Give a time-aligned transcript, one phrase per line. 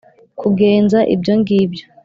[0.39, 1.83] Kugenza ibyo ngibyo